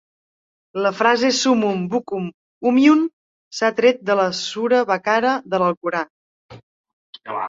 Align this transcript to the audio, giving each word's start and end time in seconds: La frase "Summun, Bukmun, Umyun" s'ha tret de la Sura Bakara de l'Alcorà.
La 0.83 0.91
frase 0.99 1.27
"Summun, 1.39 1.83
Bukmun, 1.91 2.31
Umyun" 2.69 3.03
s'ha 3.57 3.69
tret 3.81 4.01
de 4.11 4.15
la 4.21 4.25
Sura 4.39 4.79
Bakara 4.93 5.35
de 5.53 5.61
l'Alcorà. 5.65 6.03